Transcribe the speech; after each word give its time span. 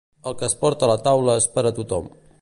El 0.29 0.33
que 0.39 0.47
es 0.47 0.55
porta 0.63 0.87
a 0.87 0.89
la 0.93 0.97
taula 1.09 1.37
és 1.43 1.51
per 1.59 1.69
a 1.73 1.77
tothom. 1.81 2.13